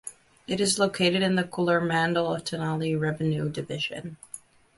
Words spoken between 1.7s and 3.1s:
mandal of Tenali